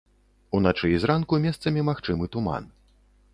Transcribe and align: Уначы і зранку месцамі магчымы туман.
Уначы 0.59 0.89
і 0.95 1.01
зранку 1.03 1.39
месцамі 1.45 1.85
магчымы 1.91 2.31
туман. 2.37 2.63